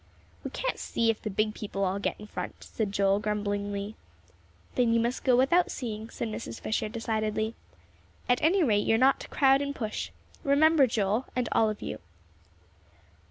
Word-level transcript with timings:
"We 0.43 0.49
can't 0.49 0.79
see 0.79 1.11
if 1.11 1.21
the 1.21 1.29
big 1.29 1.53
people 1.53 1.83
all 1.83 1.99
get 1.99 2.19
in 2.19 2.25
front," 2.25 2.63
said 2.63 2.91
Joel, 2.91 3.19
grumblingly. 3.19 3.93
"Then 4.73 4.93
you 4.93 4.99
must 4.99 5.23
go 5.23 5.37
without 5.37 5.69
seeing," 5.69 6.09
said 6.09 6.27
Mrs. 6.29 6.59
Fisher, 6.59 6.89
decidedly. 6.89 7.53
"At 8.27 8.41
any 8.41 8.63
rate, 8.63 8.87
you 8.87 8.95
are 8.95 8.97
not 8.97 9.19
to 9.19 9.27
crowd 9.27 9.61
and 9.61 9.75
push. 9.75 10.09
Remember, 10.43 10.87
Joel, 10.87 11.27
and 11.35 11.47
all 11.51 11.69
of 11.69 11.83
you." 11.83 11.99